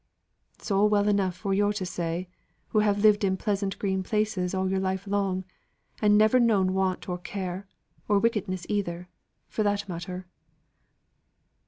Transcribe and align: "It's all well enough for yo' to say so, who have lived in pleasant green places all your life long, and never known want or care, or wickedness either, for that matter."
"It's 0.55 0.71
all 0.71 0.89
well 0.89 1.07
enough 1.07 1.35
for 1.35 1.53
yo' 1.53 1.71
to 1.73 1.85
say 1.85 2.27
so, 2.27 2.37
who 2.69 2.79
have 2.79 3.03
lived 3.03 3.23
in 3.23 3.37
pleasant 3.37 3.77
green 3.77 4.01
places 4.01 4.55
all 4.55 4.67
your 4.67 4.79
life 4.79 5.05
long, 5.05 5.43
and 6.01 6.17
never 6.17 6.39
known 6.39 6.73
want 6.73 7.07
or 7.07 7.19
care, 7.19 7.67
or 8.07 8.17
wickedness 8.17 8.65
either, 8.67 9.09
for 9.47 9.61
that 9.61 9.87
matter." 9.87 10.25